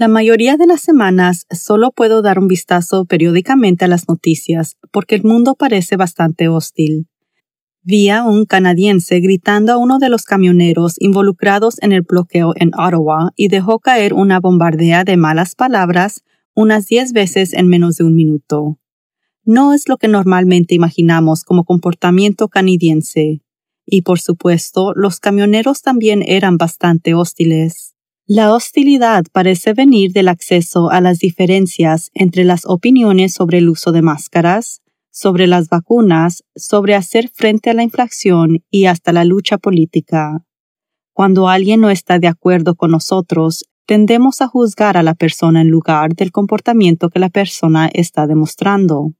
La 0.00 0.08
mayoría 0.08 0.56
de 0.56 0.66
las 0.66 0.80
semanas 0.80 1.46
solo 1.50 1.90
puedo 1.92 2.22
dar 2.22 2.38
un 2.38 2.48
vistazo 2.48 3.04
periódicamente 3.04 3.84
a 3.84 3.88
las 3.88 4.08
noticias 4.08 4.78
porque 4.90 5.14
el 5.14 5.24
mundo 5.24 5.56
parece 5.56 5.98
bastante 5.98 6.48
hostil. 6.48 7.06
Vi 7.82 8.08
a 8.08 8.24
un 8.24 8.46
canadiense 8.46 9.20
gritando 9.20 9.74
a 9.74 9.76
uno 9.76 9.98
de 9.98 10.08
los 10.08 10.24
camioneros 10.24 10.94
involucrados 11.00 11.76
en 11.82 11.92
el 11.92 12.00
bloqueo 12.00 12.54
en 12.56 12.70
Ottawa 12.74 13.32
y 13.36 13.48
dejó 13.48 13.78
caer 13.78 14.14
una 14.14 14.40
bombardea 14.40 15.04
de 15.04 15.18
malas 15.18 15.54
palabras 15.54 16.24
unas 16.54 16.86
diez 16.86 17.12
veces 17.12 17.52
en 17.52 17.68
menos 17.68 17.96
de 17.96 18.04
un 18.04 18.14
minuto 18.14 18.78
no 19.44 19.74
es 19.74 19.86
lo 19.86 19.98
que 19.98 20.08
normalmente 20.08 20.74
imaginamos 20.74 21.44
como 21.44 21.64
comportamiento 21.64 22.48
canadiense. 22.48 23.42
Y 23.84 24.00
por 24.00 24.18
supuesto, 24.18 24.94
los 24.94 25.20
camioneros 25.20 25.82
también 25.82 26.22
eran 26.24 26.56
bastante 26.56 27.12
hostiles. 27.12 27.94
La 28.32 28.54
hostilidad 28.54 29.24
parece 29.32 29.72
venir 29.72 30.12
del 30.12 30.28
acceso 30.28 30.88
a 30.92 31.00
las 31.00 31.18
diferencias 31.18 32.12
entre 32.14 32.44
las 32.44 32.64
opiniones 32.64 33.34
sobre 33.34 33.58
el 33.58 33.68
uso 33.68 33.90
de 33.90 34.02
máscaras, 34.02 34.82
sobre 35.10 35.48
las 35.48 35.68
vacunas, 35.68 36.44
sobre 36.54 36.94
hacer 36.94 37.28
frente 37.34 37.70
a 37.70 37.74
la 37.74 37.82
inflación 37.82 38.62
y 38.70 38.84
hasta 38.84 39.12
la 39.12 39.24
lucha 39.24 39.58
política. 39.58 40.44
Cuando 41.12 41.48
alguien 41.48 41.80
no 41.80 41.90
está 41.90 42.20
de 42.20 42.28
acuerdo 42.28 42.76
con 42.76 42.92
nosotros, 42.92 43.64
tendemos 43.84 44.40
a 44.42 44.46
juzgar 44.46 44.96
a 44.96 45.02
la 45.02 45.14
persona 45.14 45.62
en 45.62 45.70
lugar 45.70 46.14
del 46.14 46.30
comportamiento 46.30 47.08
que 47.08 47.18
la 47.18 47.30
persona 47.30 47.90
está 47.92 48.28
demostrando. 48.28 49.10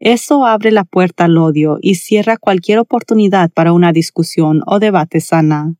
Eso 0.00 0.44
abre 0.44 0.70
la 0.70 0.84
puerta 0.84 1.24
al 1.24 1.38
odio 1.38 1.78
y 1.80 1.94
cierra 1.94 2.36
cualquier 2.36 2.78
oportunidad 2.78 3.50
para 3.50 3.72
una 3.72 3.94
discusión 3.94 4.60
o 4.66 4.80
debate 4.80 5.20
sana. 5.20 5.78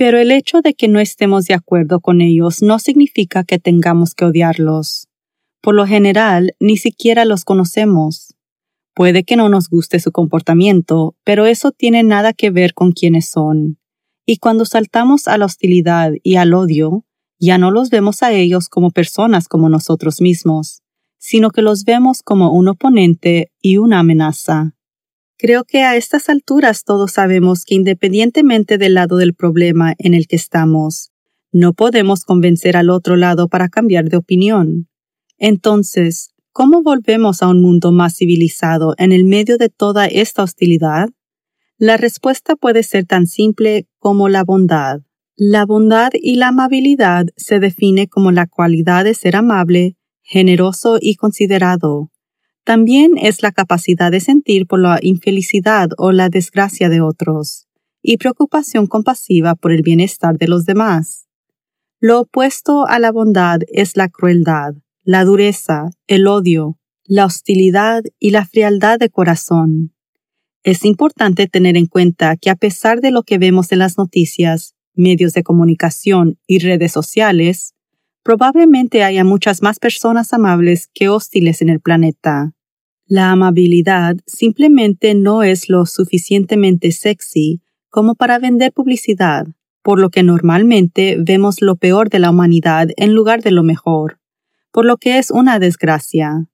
Pero 0.00 0.18
el 0.18 0.30
hecho 0.30 0.62
de 0.62 0.72
que 0.72 0.88
no 0.88 0.98
estemos 0.98 1.44
de 1.44 1.52
acuerdo 1.52 2.00
con 2.00 2.22
ellos 2.22 2.62
no 2.62 2.78
significa 2.78 3.44
que 3.44 3.58
tengamos 3.58 4.14
que 4.14 4.24
odiarlos. 4.24 5.08
Por 5.60 5.74
lo 5.74 5.86
general, 5.86 6.54
ni 6.58 6.78
siquiera 6.78 7.26
los 7.26 7.44
conocemos. 7.44 8.34
Puede 8.94 9.24
que 9.24 9.36
no 9.36 9.50
nos 9.50 9.68
guste 9.68 10.00
su 10.00 10.10
comportamiento, 10.10 11.16
pero 11.22 11.44
eso 11.44 11.70
tiene 11.70 12.02
nada 12.02 12.32
que 12.32 12.48
ver 12.48 12.72
con 12.72 12.92
quiénes 12.92 13.28
son. 13.28 13.78
Y 14.24 14.38
cuando 14.38 14.64
saltamos 14.64 15.28
a 15.28 15.36
la 15.36 15.44
hostilidad 15.44 16.12
y 16.22 16.36
al 16.36 16.54
odio, 16.54 17.04
ya 17.38 17.58
no 17.58 17.70
los 17.70 17.90
vemos 17.90 18.22
a 18.22 18.32
ellos 18.32 18.70
como 18.70 18.92
personas 18.92 19.48
como 19.48 19.68
nosotros 19.68 20.22
mismos, 20.22 20.80
sino 21.18 21.50
que 21.50 21.60
los 21.60 21.84
vemos 21.84 22.22
como 22.22 22.52
un 22.52 22.68
oponente 22.68 23.52
y 23.60 23.76
una 23.76 23.98
amenaza. 23.98 24.74
Creo 25.40 25.64
que 25.64 25.84
a 25.84 25.96
estas 25.96 26.28
alturas 26.28 26.84
todos 26.84 27.12
sabemos 27.12 27.64
que 27.64 27.74
independientemente 27.74 28.76
del 28.76 28.92
lado 28.92 29.16
del 29.16 29.32
problema 29.32 29.94
en 29.96 30.12
el 30.12 30.26
que 30.26 30.36
estamos, 30.36 31.12
no 31.50 31.72
podemos 31.72 32.26
convencer 32.26 32.76
al 32.76 32.90
otro 32.90 33.16
lado 33.16 33.48
para 33.48 33.70
cambiar 33.70 34.10
de 34.10 34.18
opinión. 34.18 34.90
Entonces, 35.38 36.34
¿cómo 36.52 36.82
volvemos 36.82 37.40
a 37.40 37.48
un 37.48 37.62
mundo 37.62 37.90
más 37.90 38.16
civilizado 38.18 38.94
en 38.98 39.12
el 39.12 39.24
medio 39.24 39.56
de 39.56 39.70
toda 39.70 40.04
esta 40.08 40.42
hostilidad? 40.42 41.08
La 41.78 41.96
respuesta 41.96 42.54
puede 42.54 42.82
ser 42.82 43.06
tan 43.06 43.26
simple 43.26 43.88
como 43.98 44.28
la 44.28 44.44
bondad. 44.44 45.00
La 45.36 45.64
bondad 45.64 46.10
y 46.12 46.36
la 46.36 46.48
amabilidad 46.48 47.24
se 47.36 47.60
define 47.60 48.08
como 48.08 48.30
la 48.30 48.46
cualidad 48.46 49.04
de 49.04 49.14
ser 49.14 49.36
amable 49.36 49.96
generoso 50.20 50.98
y 51.00 51.14
considerado. 51.14 52.10
También 52.64 53.12
es 53.16 53.42
la 53.42 53.52
capacidad 53.52 54.10
de 54.10 54.20
sentir 54.20 54.66
por 54.66 54.80
la 54.80 54.98
infelicidad 55.02 55.90
o 55.96 56.12
la 56.12 56.28
desgracia 56.28 56.88
de 56.88 57.00
otros, 57.00 57.66
y 58.02 58.16
preocupación 58.16 58.86
compasiva 58.86 59.54
por 59.54 59.72
el 59.72 59.82
bienestar 59.82 60.38
de 60.38 60.48
los 60.48 60.64
demás. 60.64 61.26
Lo 62.00 62.20
opuesto 62.20 62.86
a 62.86 62.98
la 62.98 63.12
bondad 63.12 63.60
es 63.68 63.96
la 63.96 64.08
crueldad, 64.08 64.74
la 65.04 65.24
dureza, 65.24 65.90
el 66.06 66.26
odio, 66.26 66.78
la 67.04 67.26
hostilidad 67.26 68.02
y 68.18 68.30
la 68.30 68.46
frialdad 68.46 68.98
de 68.98 69.10
corazón. 69.10 69.92
Es 70.62 70.84
importante 70.84 71.46
tener 71.46 71.76
en 71.76 71.86
cuenta 71.86 72.36
que 72.36 72.50
a 72.50 72.54
pesar 72.54 73.00
de 73.00 73.10
lo 73.10 73.22
que 73.22 73.38
vemos 73.38 73.72
en 73.72 73.80
las 73.80 73.98
noticias, 73.98 74.74
medios 74.94 75.32
de 75.32 75.42
comunicación 75.42 76.38
y 76.46 76.58
redes 76.58 76.92
sociales, 76.92 77.74
probablemente 78.22 79.02
haya 79.02 79.24
muchas 79.24 79.62
más 79.62 79.78
personas 79.78 80.32
amables 80.32 80.88
que 80.92 81.08
hostiles 81.08 81.62
en 81.62 81.68
el 81.68 81.80
planeta. 81.80 82.52
La 83.06 83.32
amabilidad 83.32 84.16
simplemente 84.26 85.14
no 85.14 85.42
es 85.42 85.68
lo 85.68 85.86
suficientemente 85.86 86.92
sexy 86.92 87.60
como 87.88 88.14
para 88.14 88.38
vender 88.38 88.72
publicidad, 88.72 89.46
por 89.82 89.98
lo 89.98 90.10
que 90.10 90.22
normalmente 90.22 91.16
vemos 91.18 91.60
lo 91.60 91.76
peor 91.76 92.08
de 92.08 92.20
la 92.20 92.30
humanidad 92.30 92.88
en 92.96 93.14
lugar 93.14 93.42
de 93.42 93.50
lo 93.50 93.62
mejor, 93.62 94.20
por 94.70 94.84
lo 94.84 94.96
que 94.96 95.18
es 95.18 95.30
una 95.30 95.58
desgracia. 95.58 96.46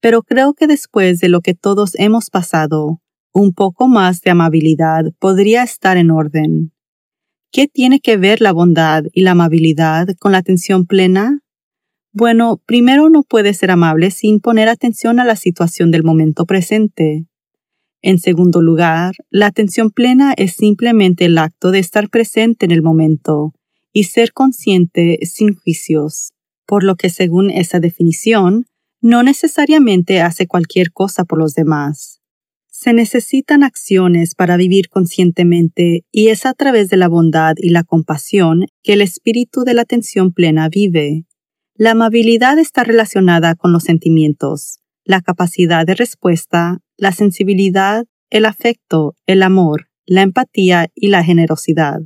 Pero 0.00 0.22
creo 0.22 0.54
que 0.54 0.66
después 0.66 1.18
de 1.18 1.28
lo 1.28 1.40
que 1.40 1.54
todos 1.54 1.94
hemos 1.96 2.30
pasado, 2.30 3.00
un 3.32 3.52
poco 3.52 3.88
más 3.88 4.20
de 4.20 4.30
amabilidad 4.30 5.06
podría 5.18 5.62
estar 5.62 5.96
en 5.96 6.10
orden. 6.10 6.72
¿Qué 7.50 7.66
tiene 7.66 8.00
que 8.00 8.18
ver 8.18 8.42
la 8.42 8.52
bondad 8.52 9.04
y 9.12 9.22
la 9.22 9.30
amabilidad 9.30 10.08
con 10.20 10.32
la 10.32 10.38
atención 10.38 10.84
plena? 10.84 11.40
Bueno, 12.12 12.60
primero 12.66 13.08
no 13.08 13.22
puede 13.22 13.54
ser 13.54 13.70
amable 13.70 14.10
sin 14.10 14.40
poner 14.40 14.68
atención 14.68 15.18
a 15.18 15.24
la 15.24 15.34
situación 15.34 15.90
del 15.90 16.04
momento 16.04 16.44
presente. 16.44 17.24
En 18.02 18.18
segundo 18.18 18.60
lugar, 18.60 19.14
la 19.30 19.46
atención 19.46 19.90
plena 19.90 20.34
es 20.36 20.56
simplemente 20.56 21.24
el 21.24 21.38
acto 21.38 21.70
de 21.70 21.78
estar 21.78 22.10
presente 22.10 22.66
en 22.66 22.70
el 22.70 22.82
momento 22.82 23.54
y 23.94 24.04
ser 24.04 24.32
consciente 24.32 25.18
sin 25.22 25.54
juicios, 25.54 26.32
por 26.66 26.84
lo 26.84 26.96
que 26.96 27.08
según 27.08 27.50
esa 27.50 27.80
definición, 27.80 28.66
no 29.00 29.22
necesariamente 29.22 30.20
hace 30.20 30.46
cualquier 30.46 30.92
cosa 30.92 31.24
por 31.24 31.38
los 31.38 31.54
demás. 31.54 32.17
Se 32.80 32.92
necesitan 32.92 33.64
acciones 33.64 34.36
para 34.36 34.56
vivir 34.56 34.88
conscientemente 34.88 36.04
y 36.12 36.28
es 36.28 36.46
a 36.46 36.54
través 36.54 36.88
de 36.88 36.96
la 36.96 37.08
bondad 37.08 37.54
y 37.56 37.70
la 37.70 37.82
compasión 37.82 38.66
que 38.84 38.92
el 38.92 39.00
espíritu 39.00 39.64
de 39.64 39.74
la 39.74 39.82
atención 39.82 40.32
plena 40.32 40.68
vive. 40.68 41.24
La 41.74 41.90
amabilidad 41.90 42.56
está 42.60 42.84
relacionada 42.84 43.56
con 43.56 43.72
los 43.72 43.82
sentimientos, 43.82 44.78
la 45.02 45.22
capacidad 45.22 45.84
de 45.86 45.96
respuesta, 45.96 46.78
la 46.96 47.10
sensibilidad, 47.10 48.04
el 48.30 48.44
afecto, 48.44 49.16
el 49.26 49.42
amor, 49.42 49.88
la 50.06 50.22
empatía 50.22 50.86
y 50.94 51.08
la 51.08 51.24
generosidad. 51.24 51.98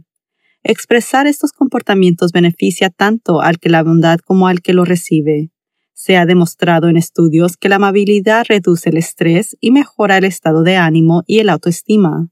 Expresar 0.62 1.26
estos 1.26 1.52
comportamientos 1.52 2.32
beneficia 2.32 2.88
tanto 2.88 3.42
al 3.42 3.58
que 3.58 3.68
la 3.68 3.82
bondad 3.82 4.20
como 4.20 4.48
al 4.48 4.62
que 4.62 4.72
lo 4.72 4.86
recibe. 4.86 5.50
Se 5.94 6.16
ha 6.16 6.26
demostrado 6.26 6.88
en 6.88 6.96
estudios 6.96 7.56
que 7.56 7.68
la 7.68 7.76
amabilidad 7.76 8.44
reduce 8.48 8.90
el 8.90 8.96
estrés 8.96 9.56
y 9.60 9.70
mejora 9.70 10.18
el 10.18 10.24
estado 10.24 10.62
de 10.62 10.76
ánimo 10.76 11.22
y 11.26 11.38
el 11.38 11.48
autoestima. 11.48 12.28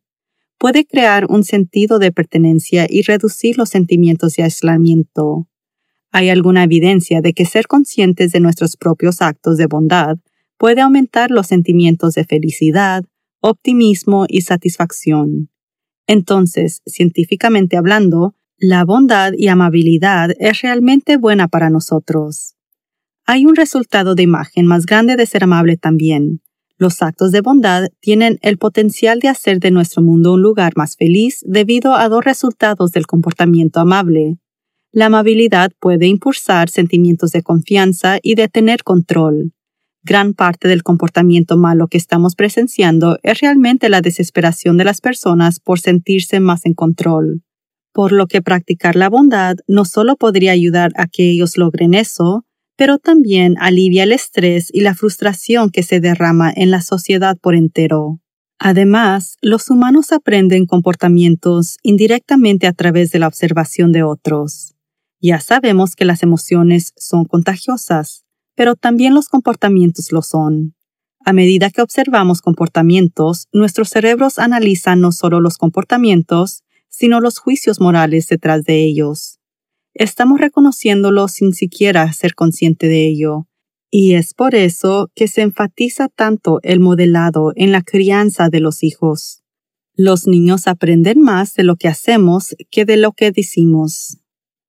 Puede 0.59 0.87
crear 0.87 1.27
un 1.31 1.45
sentido 1.45 1.99
de 1.99 2.13
pertenencia 2.13 2.87
y 2.89 3.03
reducir 3.03 3.57
los 3.57 3.71
sentimientos 3.71 4.35
de 4.35 4.43
aislamiento. 4.43 5.49
Hay 6.13 6.29
alguna 6.29 6.65
evidencia 6.65 7.21
de 7.21 7.33
que 7.33 7.47
ser 7.47 7.67
conscientes 7.67 8.33
de 8.33 8.41
nuestros 8.41 8.77
propios 8.77 9.23
actos 9.23 9.57
de 9.57 9.67
bondad 9.67 10.19
puede 10.59 10.83
aumentar 10.83 11.31
los 11.31 11.47
sentimientos 11.47 12.15
de 12.15 12.25
felicidad, 12.25 13.05
optimismo 13.41 14.27
y 14.29 14.43
satisfacción. 14.43 15.51
Entonces, 16.07 16.83
científicamente 16.87 17.77
hablando, 17.77 18.35
la 18.59 18.85
bondad 18.85 19.33
y 19.35 19.49
amabilidad 19.49 20.33
es 20.39 20.61
realmente 20.61 21.17
buena 21.17 21.49
para 21.49 21.71
nosotros. 21.71 22.57
Hay 23.27 23.47
un 23.47 23.57
resultado 23.57 24.15
de 24.15 24.23
imagen 24.23 24.67
más 24.67 24.87
grande 24.87 25.17
de 25.17 25.27
ser 25.27 25.45
amable 25.45 25.77
también. 25.77 26.41
Los 26.79 27.03
actos 27.03 27.31
de 27.31 27.43
bondad 27.43 27.89
tienen 28.01 28.39
el 28.41 28.57
potencial 28.57 29.21
de 29.21 29.29
hacer 29.29 29.61
de 29.61 29.71
nuestro 29.71 30.03
mundo 30.03 30.33
un 30.33 30.43
lugar 30.43 30.73
más 30.77 30.97
feliz 30.97 31.45
debido 31.47 31.95
a 31.95 32.09
dos 32.09 32.25
resultados 32.25 32.91
del 32.93 33.07
comportamiento 33.07 33.81
amable. 33.81 34.39
La 34.91 35.07
amabilidad 35.07 35.73
puede 35.79 36.07
impulsar 36.07 36.71
sentimientos 36.71 37.33
de 37.33 37.43
confianza 37.43 38.19
y 38.23 38.35
de 38.35 38.49
tener 38.49 38.83
control. 38.83 39.53
Gran 40.03 40.33
parte 40.33 40.69
del 40.69 40.83
comportamiento 40.83 41.59
malo 41.59 41.87
que 41.87 41.99
estamos 41.99 42.35
presenciando 42.35 43.19
es 43.23 43.41
realmente 43.41 43.91
la 43.91 44.01
desesperación 44.01 44.79
de 44.79 44.85
las 44.85 45.03
personas 45.03 45.61
por 45.61 45.79
sentirse 45.79 46.41
más 46.41 46.65
en 46.65 46.73
control. 46.73 47.43
Por 47.93 48.13
lo 48.13 48.27
que 48.27 48.41
practicar 48.41 48.97
la 48.97 49.11
bondad 49.11 49.57
no 49.69 49.85
solo 49.85 50.17
podría 50.17 50.53
ayudar 50.53 50.93
a 50.97 51.07
que 51.07 51.31
ellos 51.31 51.59
logren 51.59 51.93
eso, 51.93 52.47
pero 52.81 52.97
también 52.99 53.57
alivia 53.61 54.05
el 54.05 54.13
estrés 54.13 54.71
y 54.73 54.81
la 54.81 54.95
frustración 54.95 55.69
que 55.69 55.83
se 55.83 56.01
derrama 56.01 56.51
en 56.51 56.71
la 56.71 56.81
sociedad 56.81 57.37
por 57.37 57.55
entero. 57.55 58.23
Además, 58.59 59.37
los 59.43 59.69
humanos 59.69 60.13
aprenden 60.13 60.65
comportamientos 60.65 61.77
indirectamente 61.83 62.67
a 62.67 62.73
través 62.73 63.11
de 63.11 63.19
la 63.19 63.27
observación 63.27 63.93
de 63.93 64.03
otros. 64.03 64.77
Ya 65.21 65.41
sabemos 65.41 65.95
que 65.95 66.07
las 66.07 66.23
emociones 66.23 66.95
son 66.97 67.27
contagiosas, 67.27 68.25
pero 68.55 68.77
también 68.77 69.13
los 69.13 69.29
comportamientos 69.29 70.11
lo 70.11 70.23
son. 70.23 70.75
A 71.23 71.35
medida 71.35 71.69
que 71.69 71.83
observamos 71.83 72.41
comportamientos, 72.41 73.49
nuestros 73.53 73.91
cerebros 73.91 74.39
analizan 74.39 75.03
no 75.03 75.13
solo 75.13 75.41
los 75.41 75.59
comportamientos, 75.59 76.63
sino 76.89 77.21
los 77.21 77.41
juicios 77.41 77.79
morales 77.79 78.27
detrás 78.29 78.65
de 78.65 78.83
ellos 78.83 79.40
estamos 80.01 80.41
reconociéndolo 80.41 81.29
sin 81.29 81.53
siquiera 81.53 82.11
ser 82.15 82.35
consciente 82.35 82.89
de 82.89 83.07
ello. 83.07 83.47
Y 83.91 84.15
es 84.15 84.33
por 84.33 84.55
eso 84.55 85.11
que 85.15 85.29
se 85.29 85.43
enfatiza 85.43 86.09
tanto 86.09 86.59
el 86.63 86.81
modelado 86.81 87.53
en 87.55 87.71
la 87.71 87.83
crianza 87.83 88.49
de 88.49 88.61
los 88.61 88.83
hijos. 88.83 89.43
Los 89.95 90.27
niños 90.27 90.67
aprenden 90.69 91.21
más 91.21 91.55
de 91.55 91.65
lo 91.65 91.77
que 91.77 91.87
hacemos 91.87 92.57
que 92.71 92.87
de 92.87 92.97
lo 92.97 93.13
que 93.13 93.31
decimos. 93.31 94.17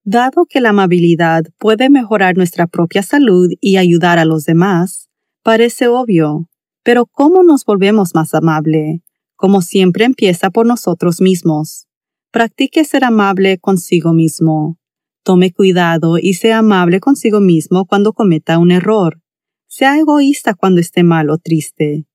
Dado 0.03 0.45
que 0.49 0.59
la 0.59 0.71
amabilidad 0.71 1.45
puede 1.57 1.89
mejorar 1.89 2.35
nuestra 2.35 2.67
propia 2.67 3.01
salud 3.01 3.51
y 3.61 3.77
ayudar 3.77 4.19
a 4.19 4.25
los 4.25 4.43
demás, 4.43 5.09
parece 5.43 5.87
obvio, 5.87 6.49
pero 6.83 7.05
¿cómo 7.05 7.43
nos 7.43 7.63
volvemos 7.63 8.15
más 8.15 8.33
amable? 8.33 9.01
Como 9.37 9.61
siempre 9.61 10.03
empieza 10.03 10.49
por 10.49 10.65
nosotros 10.65 11.21
mismos. 11.21 11.87
Practique 12.31 12.83
ser 12.83 13.05
amable 13.05 13.59
consigo 13.59 14.11
mismo. 14.11 14.80
Tome 15.23 15.51
cuidado 15.51 16.17
y 16.17 16.33
sea 16.33 16.59
amable 16.59 16.99
consigo 16.99 17.39
mismo 17.39 17.85
cuando 17.85 18.13
cometa 18.13 18.57
un 18.57 18.71
error. 18.71 19.21
Sea 19.67 19.99
egoísta 19.99 20.55
cuando 20.55 20.81
esté 20.81 21.03
mal 21.03 21.29
o 21.29 21.37
triste. 21.37 22.07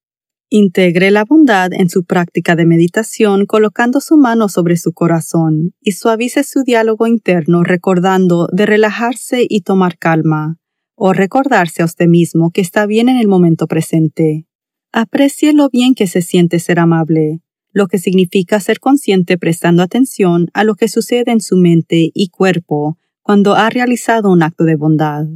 Integre 0.49 1.11
la 1.11 1.25
bondad 1.25 1.73
en 1.73 1.89
su 1.89 2.05
práctica 2.05 2.55
de 2.55 2.67
meditación 2.67 3.47
colocando 3.47 4.01
su 4.01 4.17
mano 4.17 4.49
sobre 4.49 4.77
su 4.77 4.93
corazón 4.93 5.73
y 5.81 5.93
suavice 5.93 6.45
su 6.45 6.63
diálogo 6.63 7.07
interno 7.07 7.65
recordando 7.65 8.49
de 8.53 8.67
relajarse 8.67 9.47
y 9.49 9.63
tomar 9.63 9.99
calma, 9.99 10.59
o 10.95 11.13
recordarse 11.13 11.83
a 11.83 11.85
usted 11.85 12.07
mismo 12.07 12.51
que 12.53 12.61
está 12.61 12.87
bien 12.87 13.09
en 13.09 13.17
el 13.17 13.27
momento 13.27 13.67
presente. 13.67 14.47
Aprecie 14.93 15.53
lo 15.53 15.69
bien 15.69 15.95
que 15.95 16.07
se 16.07 16.23
siente 16.23 16.61
ser 16.61 16.79
amable, 16.79 17.41
lo 17.77 17.89
que 17.89 17.99
significa 17.99 18.59
ser 18.59 18.81
consciente 18.81 19.37
prestando 19.37 19.83
atención 19.83 20.47
a 20.55 20.65
lo 20.65 20.77
que 20.77 20.89
sucede 20.89 21.31
en 21.31 21.43
su 21.43 21.59
mente 21.59 22.11
y 22.15 22.29
cuerpo 22.29 22.97
cuando 23.21 23.55
ha 23.55 23.69
realizado 23.69 24.33
un 24.33 24.43
acto 24.43 24.65
de 24.65 24.77
bondad. 24.77 25.27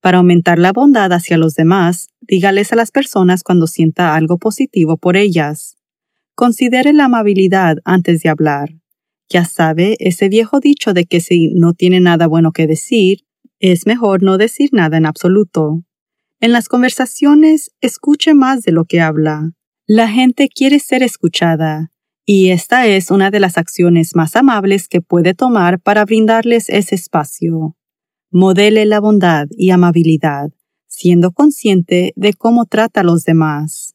Para 0.00 0.18
aumentar 0.18 0.60
la 0.60 0.72
bondad 0.72 1.12
hacia 1.12 1.36
los 1.36 1.54
demás, 1.54 2.10
dígales 2.20 2.72
a 2.72 2.76
las 2.76 2.92
personas 2.92 3.42
cuando 3.42 3.66
sienta 3.66 4.14
algo 4.14 4.38
positivo 4.38 4.98
por 4.98 5.16
ellas. 5.16 5.76
Considere 6.36 6.92
la 6.92 7.06
amabilidad 7.06 7.78
antes 7.84 8.22
de 8.22 8.28
hablar. 8.28 8.76
Ya 9.28 9.44
sabe 9.44 9.96
ese 9.98 10.28
viejo 10.28 10.60
dicho 10.60 10.94
de 10.94 11.06
que 11.06 11.18
si 11.18 11.52
no 11.54 11.72
tiene 11.72 11.98
nada 11.98 12.28
bueno 12.28 12.52
que 12.52 12.68
decir, 12.68 13.24
es 13.58 13.84
mejor 13.84 14.22
no 14.22 14.38
decir 14.38 14.68
nada 14.70 14.96
en 14.96 15.06
absoluto. 15.06 15.82
En 16.38 16.52
las 16.52 16.68
conversaciones, 16.68 17.72
escuche 17.80 18.32
más 18.34 18.62
de 18.62 18.70
lo 18.70 18.84
que 18.84 19.00
habla. 19.00 19.54
La 19.90 20.06
gente 20.06 20.50
quiere 20.50 20.80
ser 20.80 21.02
escuchada, 21.02 21.92
y 22.26 22.50
esta 22.50 22.86
es 22.86 23.10
una 23.10 23.30
de 23.30 23.40
las 23.40 23.56
acciones 23.56 24.14
más 24.14 24.36
amables 24.36 24.86
que 24.86 25.00
puede 25.00 25.32
tomar 25.32 25.80
para 25.80 26.04
brindarles 26.04 26.68
ese 26.68 26.94
espacio. 26.94 27.74
Modele 28.30 28.84
la 28.84 29.00
bondad 29.00 29.46
y 29.50 29.70
amabilidad, 29.70 30.50
siendo 30.88 31.32
consciente 31.32 32.12
de 32.16 32.34
cómo 32.34 32.66
trata 32.66 33.00
a 33.00 33.02
los 33.02 33.24
demás. 33.24 33.94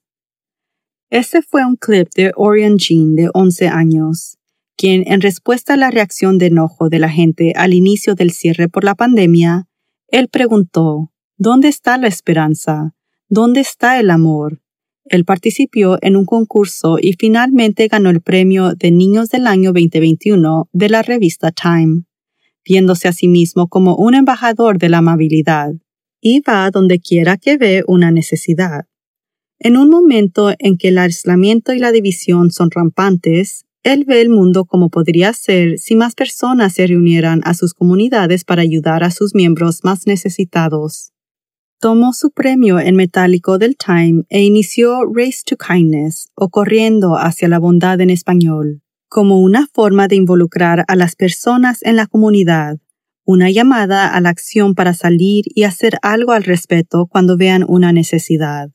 Este 1.12 1.44
fue 1.44 1.64
un 1.64 1.76
clip 1.76 2.08
de 2.16 2.32
Orion 2.38 2.80
Jean 2.80 3.14
de 3.14 3.30
11 3.32 3.68
años, 3.68 4.40
quien 4.76 5.04
en 5.06 5.22
respuesta 5.22 5.76
a 5.76 5.78
la 5.78 5.92
reacción 5.92 6.40
de 6.40 6.48
enojo 6.48 6.90
de 6.90 6.98
la 6.98 7.10
gente 7.10 7.54
al 7.56 7.76
inicio 7.76 8.16
del 8.16 8.32
cierre 8.32 8.68
por 8.68 8.84
la 8.84 8.96
pandemia, 8.96 9.68
él 10.08 10.28
preguntó, 10.28 11.12
¿Dónde 11.38 11.68
está 11.68 12.00
la 12.00 12.08
esperanza? 12.08 12.96
¿Dónde 13.30 13.60
está 13.60 14.00
el 14.00 14.10
amor? 14.10 14.63
Él 15.06 15.26
participó 15.26 15.98
en 16.02 16.16
un 16.16 16.26
concurso 16.26 16.98
y 17.00 17.14
finalmente 17.14 17.88
ganó 17.88 18.10
el 18.10 18.22
premio 18.22 18.74
de 18.74 18.92
Niños 18.92 19.30
del 19.30 19.48
Año 19.48 19.74
2021 19.74 20.70
de 20.72 20.90
la 20.90 21.02
revista 21.02 21.52
Time, 21.52 22.04
viéndose 22.66 23.10
a 23.10 23.14
sí 23.14 23.28
mismo 23.28 23.68
como 23.68 23.96
un 23.96 24.16
embajador 24.16 24.78
de 24.78 24.90
la 24.90 25.00
amabilidad, 25.00 25.74
y 26.22 26.40
va 26.40 26.72
donde 26.72 27.00
quiera 27.00 27.38
que 27.38 27.58
ve 27.58 27.84
una 27.86 28.12
necesidad. 28.12 28.86
En 29.60 29.76
un 29.76 29.90
momento 29.90 30.54
en 30.58 30.78
que 30.78 30.88
el 30.88 30.98
aislamiento 30.98 31.74
y 31.74 31.80
la 31.80 31.92
división 31.92 32.52
son 32.52 32.72
rampantes, 32.72 33.66
él 33.84 34.06
ve 34.08 34.22
el 34.22 34.30
mundo 34.30 34.64
como 34.64 34.90
podría 34.90 35.34
ser 35.34 35.80
si 35.80 35.98
más 35.98 36.16
personas 36.16 36.74
se 36.74 36.88
reunieran 36.88 37.42
a 37.44 37.54
sus 37.54 37.74
comunidades 37.74 38.46
para 38.46 38.62
ayudar 38.62 39.04
a 39.04 39.12
sus 39.12 39.36
miembros 39.36 39.84
más 39.84 40.08
necesitados 40.08 41.13
tomó 41.84 42.14
su 42.14 42.32
premio 42.32 42.80
en 42.80 42.96
metálico 42.96 43.58
del 43.58 43.76
Time 43.76 44.24
e 44.30 44.42
inició 44.42 45.02
Race 45.14 45.42
to 45.46 45.58
Kindness 45.58 46.30
o 46.34 46.48
Corriendo 46.48 47.18
hacia 47.18 47.50
la 47.50 47.60
Bondad 47.60 48.00
en 48.00 48.10
español, 48.10 48.82
como 49.10 49.42
una 49.42 49.68
forma 49.74 50.08
de 50.08 50.16
involucrar 50.16 50.86
a 50.88 50.96
las 50.96 51.18
personas 51.18 51.80
en 51.84 51.98
la 51.98 52.08
comunidad, 52.08 52.78
una 53.26 53.52
llamada 53.52 54.08
a 54.08 54.22
la 54.22 54.30
acción 54.30 54.76
para 54.76 54.94
salir 54.94 55.44
y 55.54 55.64
hacer 55.64 55.98
algo 56.04 56.32
al 56.32 56.46
respecto 56.46 57.06
cuando 57.06 57.36
vean 57.36 57.66
una 57.68 57.92
necesidad. 57.92 58.70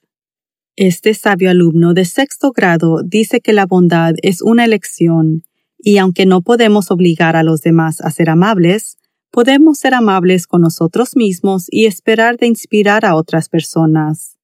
Este 0.76 1.14
sabio 1.14 1.48
alumno 1.48 1.94
de 1.94 2.04
sexto 2.04 2.52
grado 2.52 3.00
dice 3.02 3.40
que 3.40 3.54
la 3.54 3.64
bondad 3.64 4.16
es 4.20 4.42
una 4.42 4.66
elección, 4.66 5.44
y 5.78 5.96
aunque 5.96 6.26
no 6.26 6.42
podemos 6.42 6.90
obligar 6.90 7.36
a 7.36 7.42
los 7.42 7.62
demás 7.62 8.02
a 8.02 8.10
ser 8.10 8.28
amables, 8.28 8.97
podemos 9.30 9.78
ser 9.78 9.94
amables 9.94 10.46
con 10.46 10.62
nosotros 10.62 11.16
mismos 11.16 11.66
y 11.70 11.86
esperar 11.86 12.36
de 12.36 12.46
inspirar 12.46 13.04
a 13.04 13.14
otras 13.14 13.48
personas. 13.48 14.36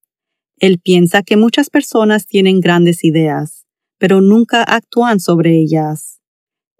Él 0.59 0.79
piensa 0.79 1.23
que 1.23 1.37
muchas 1.37 1.71
personas 1.71 2.26
tienen 2.26 2.61
grandes 2.61 3.05
ideas, 3.05 3.67
pero 3.99 4.21
nunca 4.21 4.62
actúan 4.62 5.21
sobre 5.21 5.59
ellas. 5.59 6.21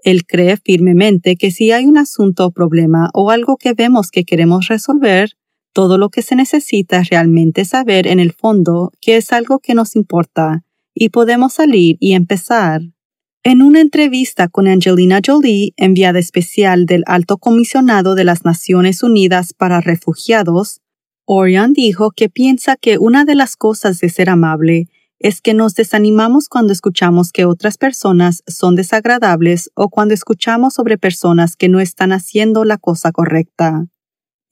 Él 0.03 0.27
cree 0.27 0.57
firmemente 0.59 1.37
que 1.37 1.51
si 1.51 1.73
hay 1.73 1.87
un 1.87 1.97
asunto 1.97 2.47
o 2.47 2.51
problema 2.51 3.11
o 3.15 3.31
algo 3.31 3.57
que 3.57 3.73
vemos 3.73 4.11
que 4.11 4.25
queremos 4.25 4.69
resolver, 4.69 5.31
todo 5.73 5.99
lo 5.99 6.09
que 6.09 6.23
se 6.23 6.37
necesita 6.37 7.01
es 7.01 7.09
realmente 7.09 7.65
saber 7.65 8.07
en 8.07 8.21
el 8.21 8.33
fondo 8.33 8.93
que 9.01 9.17
es 9.17 9.33
algo 9.33 9.59
que 9.59 9.75
nos 9.75 9.97
importa 9.97 10.65
y 10.95 11.09
podemos 11.09 11.55
salir 11.55 11.97
y 12.01 12.13
empezar. 12.13 12.83
En 13.47 13.61
una 13.61 13.83
entrevista 13.83 14.49
con 14.49 14.67
Angelina 14.67 15.21
Jolie, 15.23 15.75
enviada 15.77 16.19
especial 16.19 16.87
del 16.87 17.03
Alto 17.05 17.37
Comisionado 17.37 18.15
de 18.15 18.25
las 18.25 18.47
Naciones 18.47 19.03
Unidas 19.03 19.53
para 19.53 19.83
Refugiados, 19.83 20.81
Orion 21.27 21.75
dijo 21.75 22.11
que 22.11 22.31
piensa 22.31 22.77
que 22.77 22.97
una 22.97 23.27
de 23.27 23.35
las 23.35 23.57
cosas 23.57 24.01
de 24.01 24.09
ser 24.09 24.31
amable 24.31 24.89
es 25.19 25.43
que 25.43 25.53
nos 25.53 25.75
desanimamos 25.75 26.49
cuando 26.49 26.73
escuchamos 26.73 27.33
que 27.33 27.45
otras 27.45 27.77
personas 27.77 28.43
son 28.47 28.77
desagradables 28.77 29.71
o 29.75 29.91
cuando 29.91 30.15
escuchamos 30.15 30.73
sobre 30.73 30.97
personas 30.97 31.55
que 31.55 31.69
no 31.69 31.81
están 31.81 32.13
haciendo 32.13 32.65
la 32.65 32.79
cosa 32.79 33.13
correcta. 33.13 33.85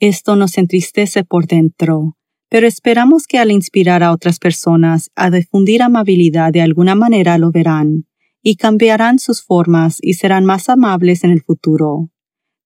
Esto 0.01 0.37
nos 0.37 0.59
entristece 0.59 1.25
por 1.25 1.47
dentro, 1.47 2.19
pero 2.51 2.67
esperamos 2.67 3.27
que 3.27 3.39
al 3.39 3.53
inspirar 3.53 4.03
a 4.03 4.13
otras 4.13 4.39
personas 4.39 5.09
a 5.15 5.31
difundir 5.31 5.81
amabilidad 5.81 6.53
de 6.53 6.61
alguna 6.61 6.95
manera 6.95 7.39
lo 7.39 7.51
verán 7.51 8.05
y 8.43 8.57
cambiarán 8.57 9.19
sus 9.19 9.43
formas 9.43 9.99
y 10.03 10.15
serán 10.15 10.45
más 10.45 10.69
amables 10.69 11.25
en 11.25 11.31
el 11.31 11.43
futuro. 11.43 12.11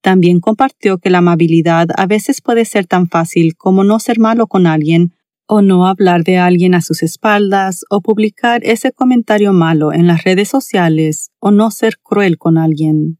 También 0.00 0.40
compartió 0.40 0.98
que 0.98 1.10
la 1.10 1.18
amabilidad 1.18 1.88
a 1.96 2.06
veces 2.06 2.40
puede 2.40 2.64
ser 2.64 2.86
tan 2.86 3.08
fácil 3.08 3.56
como 3.56 3.84
no 3.84 3.98
ser 3.98 4.18
malo 4.18 4.46
con 4.46 4.66
alguien 4.66 5.12
o 5.46 5.62
no 5.62 5.86
hablar 5.86 6.24
de 6.24 6.38
alguien 6.38 6.74
a 6.74 6.80
sus 6.80 7.02
espaldas 7.02 7.84
o 7.90 8.00
publicar 8.00 8.62
ese 8.64 8.92
comentario 8.92 9.52
malo 9.52 9.92
en 9.92 10.06
las 10.06 10.24
redes 10.24 10.48
sociales 10.48 11.30
o 11.38 11.50
no 11.50 11.70
ser 11.70 11.98
cruel 12.02 12.38
con 12.38 12.58
alguien. 12.58 13.18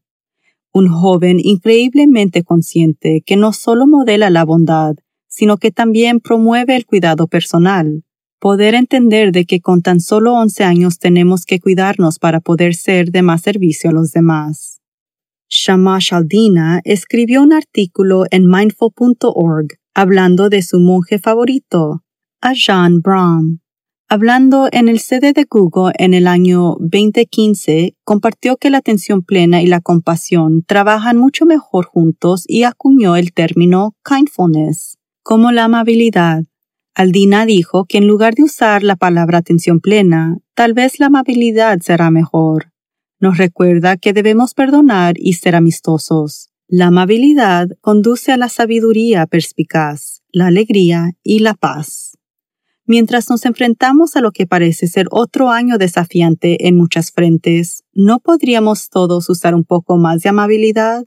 Un 0.73 0.89
joven 0.89 1.39
increíblemente 1.41 2.43
consciente 2.43 3.21
que 3.25 3.35
no 3.35 3.53
solo 3.53 3.87
modela 3.87 4.29
la 4.29 4.45
bondad, 4.45 4.95
sino 5.27 5.57
que 5.57 5.71
también 5.71 6.19
promueve 6.19 6.75
el 6.75 6.85
cuidado 6.85 7.27
personal, 7.27 8.03
Poder 8.39 8.75
entender 8.75 9.31
de 9.31 9.45
que 9.45 9.61
con 9.61 9.81
tan 9.81 9.99
solo 9.99 10.33
11 10.33 10.63
años 10.63 10.99
tenemos 10.99 11.45
que 11.45 11.59
cuidarnos 11.59 12.19
para 12.19 12.39
poder 12.39 12.75
ser 12.75 13.11
de 13.11 13.23
más 13.23 13.41
servicio 13.41 13.89
a 13.89 13.93
los 13.93 14.11
demás. 14.11 14.79
Shamash 15.49 16.13
Aldina 16.13 16.81
escribió 16.83 17.41
un 17.41 17.53
artículo 17.53 18.25
en 18.29 18.47
mindful.org 18.47 19.67
hablando 19.95 20.49
de 20.49 20.61
su 20.61 20.79
monje 20.79 21.17
favorito, 21.17 22.03
a 22.41 22.53
Jean 22.53 23.01
Brahm. 23.01 23.61
Hablando 24.09 24.69
en 24.71 24.87
el 24.87 24.99
sede 24.99 25.33
de 25.33 25.45
Google 25.49 25.91
en 25.97 26.13
el 26.13 26.27
año 26.27 26.75
2015, 26.79 27.95
compartió 28.03 28.57
que 28.57 28.69
la 28.69 28.77
atención 28.77 29.23
plena 29.23 29.61
y 29.63 29.67
la 29.67 29.81
compasión 29.81 30.63
trabajan 30.65 31.17
mucho 31.17 31.45
mejor 31.45 31.85
juntos 31.85 32.43
y 32.47 32.63
acuñó 32.63 33.15
el 33.15 33.33
término 33.33 33.95
kindfulness, 34.07 34.97
como 35.23 35.51
la 35.51 35.63
amabilidad. 35.63 36.43
Aldina 36.97 37.45
dijo 37.45 37.85
que 37.85 37.99
en 37.99 38.07
lugar 38.07 38.33
de 38.33 38.41
usar 38.41 38.81
la 38.81 38.95
palabra 38.95 39.37
atención 39.37 39.81
plena, 39.81 40.39
tal 40.55 40.73
vez 40.73 40.99
la 40.99 41.05
amabilidad 41.05 41.77
será 41.79 42.09
mejor. 42.09 42.71
Nos 43.19 43.37
recuerda 43.37 43.97
que 43.97 44.13
debemos 44.13 44.55
perdonar 44.55 45.13
y 45.19 45.33
ser 45.33 45.55
amistosos. 45.55 46.49
La 46.67 46.87
amabilidad 46.87 47.67
conduce 47.81 48.31
a 48.31 48.37
la 48.37 48.49
sabiduría 48.49 49.27
perspicaz, 49.27 50.23
la 50.31 50.47
alegría 50.47 51.11
y 51.21 51.37
la 51.37 51.53
paz. 51.53 52.17
Mientras 52.87 53.29
nos 53.29 53.45
enfrentamos 53.45 54.15
a 54.15 54.21
lo 54.21 54.31
que 54.31 54.47
parece 54.47 54.87
ser 54.87 55.05
otro 55.11 55.51
año 55.51 55.77
desafiante 55.77 56.67
en 56.67 56.77
muchas 56.77 57.11
frentes, 57.11 57.83
¿no 57.93 58.17
podríamos 58.21 58.89
todos 58.89 59.29
usar 59.29 59.53
un 59.53 59.65
poco 59.65 59.97
más 59.97 60.23
de 60.23 60.29
amabilidad? 60.29 61.05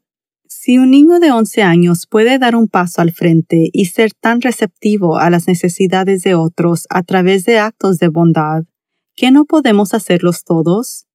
Si 0.62 0.76
un 0.76 0.90
niño 0.90 1.20
de 1.20 1.32
11 1.32 1.62
años 1.62 2.06
puede 2.06 2.38
dar 2.38 2.54
un 2.54 2.68
paso 2.68 3.00
al 3.00 3.12
frente 3.12 3.70
y 3.72 3.86
ser 3.86 4.12
tan 4.12 4.42
receptivo 4.42 5.16
a 5.16 5.30
las 5.30 5.48
necesidades 5.48 6.22
de 6.22 6.34
otros 6.34 6.86
a 6.90 7.02
través 7.02 7.46
de 7.46 7.58
actos 7.58 7.96
de 7.96 8.08
bondad, 8.08 8.64
¿qué 9.16 9.30
no 9.30 9.46
podemos 9.46 9.94
hacerlos 9.94 10.44
todos? 10.44 11.06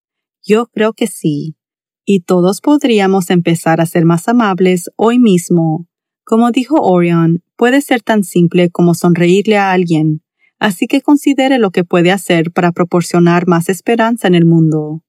Yo 0.43 0.65
creo 0.73 0.93
que 0.93 1.05
sí. 1.05 1.57
Y 2.05 2.21
todos 2.21 2.59
podríamos 2.59 3.29
empezar 3.29 3.81
a 3.81 3.85
ser 3.85 4.03
más 4.03 4.27
amables 4.27 4.89
hoy 4.95 5.19
mismo. 5.19 5.85
Como 6.23 6.49
dijo 6.49 6.81
Orion, 6.81 7.43
puede 7.55 7.81
ser 7.81 8.01
tan 8.01 8.23
simple 8.23 8.71
como 8.71 8.95
sonreírle 8.95 9.57
a 9.57 9.73
alguien, 9.73 10.23
así 10.57 10.87
que 10.87 11.01
considere 11.01 11.59
lo 11.59 11.69
que 11.69 11.83
puede 11.83 12.11
hacer 12.11 12.51
para 12.51 12.71
proporcionar 12.71 13.45
más 13.45 13.69
esperanza 13.69 14.27
en 14.27 14.33
el 14.33 14.45
mundo. 14.45 15.03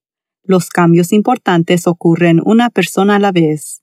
Los 0.44 0.68
cambios 0.68 1.14
importantes 1.14 1.86
ocurren 1.86 2.42
una 2.44 2.68
persona 2.68 3.16
a 3.16 3.18
la 3.18 3.32
vez. 3.32 3.80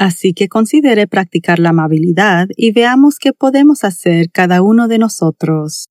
Así 0.00 0.32
que 0.32 0.48
considere 0.48 1.06
practicar 1.06 1.58
la 1.58 1.68
amabilidad 1.70 2.48
y 2.56 2.72
veamos 2.72 3.18
qué 3.18 3.34
podemos 3.34 3.84
hacer 3.84 4.30
cada 4.32 4.62
uno 4.62 4.88
de 4.88 4.96
nosotros. 4.96 5.90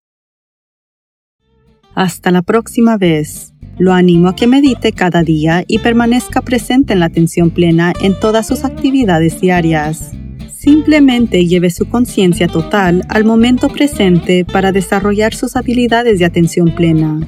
Hasta 1.94 2.32
la 2.32 2.42
próxima 2.42 2.98
vez. 2.98 3.54
Lo 3.78 3.94
animo 3.94 4.30
a 4.30 4.36
que 4.36 4.48
medite 4.48 4.94
cada 4.94 5.22
día 5.22 5.63
y 5.68 5.78
permanezca 5.78 6.42
presente 6.42 6.94
en 6.94 7.01
la 7.01 7.06
atención 7.06 7.51
plena 7.51 7.94
en 8.01 8.20
todas 8.20 8.48
sus 8.48 8.66
actividades 8.66 9.39
diarias. 9.42 10.10
Simplemente 10.58 11.46
lleve 11.46 11.70
su 11.70 11.88
conciencia 11.88 12.48
total 12.48 13.06
al 13.10 13.25
momento 13.25 13.70
presente 13.70 14.44
para 14.44 14.72
desarrollar 14.72 15.36
sus 15.36 15.56
habilidades 15.56 16.18
de 16.18 16.25
atención 16.25 16.74
plena, 16.74 17.20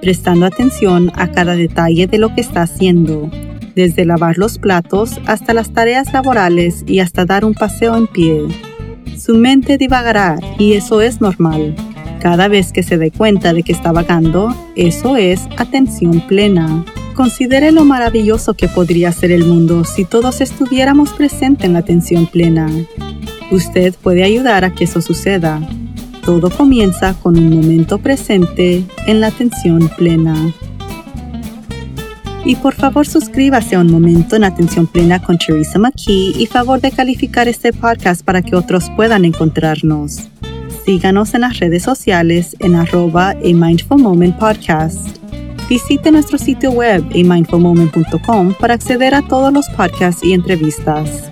prestando 0.00 0.46
atención 0.46 1.12
a 1.16 1.30
cada 1.30 1.54
detalle 1.54 2.06
de 2.06 2.16
lo 2.16 2.34
que 2.34 2.40
está 2.40 2.62
haciendo, 2.62 3.30
desde 3.74 4.04
lavar 4.04 4.38
los 4.38 4.58
platos 4.58 5.20
hasta 5.26 5.54
las 5.54 5.72
tareas 5.72 6.12
laborales 6.12 6.84
y 6.86 7.00
hasta 7.00 7.24
dar 7.24 7.44
un 7.44 7.54
paseo 7.54 7.96
en 7.96 8.06
pie. 8.06 8.42
Su 9.18 9.34
mente 9.36 9.78
divagará 9.78 10.38
y 10.58 10.74
eso 10.74 11.00
es 11.00 11.20
normal. 11.20 11.74
Cada 12.20 12.48
vez 12.48 12.72
que 12.72 12.82
se 12.82 12.98
dé 12.98 13.10
cuenta 13.10 13.52
de 13.52 13.62
que 13.62 13.72
está 13.72 13.92
vagando, 13.92 14.54
eso 14.76 15.16
es 15.16 15.40
atención 15.56 16.20
plena. 16.26 16.84
Considere 17.14 17.72
lo 17.72 17.84
maravilloso 17.84 18.54
que 18.54 18.68
podría 18.68 19.12
ser 19.12 19.30
el 19.32 19.44
mundo 19.44 19.84
si 19.84 20.04
todos 20.04 20.40
estuviéramos 20.40 21.10
presentes 21.10 21.66
en 21.66 21.74
la 21.74 21.80
atención 21.80 22.26
plena. 22.26 22.68
Usted 23.50 23.94
puede 23.94 24.22
ayudar 24.22 24.64
a 24.64 24.74
que 24.74 24.84
eso 24.84 25.00
suceda. 25.00 25.60
Todo 26.24 26.50
comienza 26.50 27.14
con 27.14 27.38
un 27.38 27.50
momento 27.50 27.98
presente 27.98 28.84
en 29.06 29.20
la 29.20 29.28
atención 29.28 29.90
plena. 29.96 30.34
Y 32.44 32.56
por 32.56 32.74
favor 32.74 33.06
suscríbase 33.06 33.76
a 33.76 33.80
un 33.80 33.90
momento 33.90 34.36
en 34.36 34.44
atención 34.44 34.86
plena 34.86 35.20
con 35.20 35.38
Teresa 35.38 35.78
McKee 35.78 36.34
y 36.38 36.46
favor 36.46 36.80
de 36.80 36.90
calificar 36.90 37.48
este 37.48 37.72
podcast 37.72 38.24
para 38.24 38.42
que 38.42 38.56
otros 38.56 38.90
puedan 38.96 39.24
encontrarnos. 39.24 40.28
Síganos 40.84 41.34
en 41.34 41.42
las 41.42 41.58
redes 41.58 41.82
sociales 41.82 42.56
en 42.60 42.74
arroba 42.74 43.30
a 43.30 43.34
Mindful 43.42 44.00
Moment 44.00 44.36
Podcast. 44.38 44.98
Visite 45.68 46.10
nuestro 46.10 46.38
sitio 46.38 46.72
web 46.72 47.04
mindfulmoment.com 47.14 48.54
para 48.58 48.74
acceder 48.74 49.14
a 49.14 49.22
todos 49.22 49.52
los 49.52 49.68
podcasts 49.68 50.24
y 50.24 50.32
entrevistas. 50.32 51.30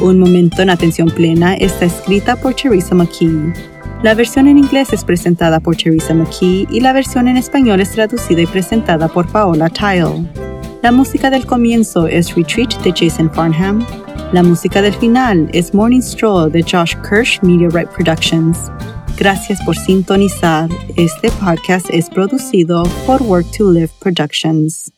Un 0.00 0.18
momento 0.18 0.62
en 0.62 0.70
atención 0.70 1.08
plena 1.10 1.54
está 1.54 1.86
escrita 1.86 2.36
por 2.36 2.54
Teresa 2.54 2.94
McKee. 2.94 3.69
La 4.02 4.14
versión 4.14 4.48
en 4.48 4.56
inglés 4.56 4.94
es 4.94 5.04
presentada 5.04 5.60
por 5.60 5.76
Teresa 5.76 6.14
McKee 6.14 6.66
y 6.70 6.80
la 6.80 6.94
versión 6.94 7.28
en 7.28 7.36
español 7.36 7.82
es 7.82 7.90
traducida 7.90 8.40
y 8.40 8.46
presentada 8.46 9.08
por 9.08 9.30
Paola 9.30 9.68
Tile. 9.68 10.26
La 10.82 10.90
música 10.90 11.28
del 11.28 11.44
comienzo 11.44 12.06
es 12.06 12.34
Retreat 12.34 12.82
de 12.82 12.94
Jason 12.96 13.30
Farnham. 13.30 13.84
La 14.32 14.42
música 14.42 14.80
del 14.80 14.94
final 14.94 15.50
es 15.52 15.74
Morning 15.74 16.00
Stroll 16.00 16.50
de 16.50 16.62
Josh 16.62 16.94
Kirsch 17.06 17.40
Right 17.42 17.90
Productions. 17.90 18.72
Gracias 19.18 19.60
por 19.66 19.76
sintonizar. 19.76 20.70
Este 20.96 21.30
podcast 21.32 21.86
es 21.90 22.08
producido 22.08 22.84
por 23.06 23.20
Work 23.20 23.50
to 23.58 23.70
Live 23.70 23.90
Productions. 24.00 24.90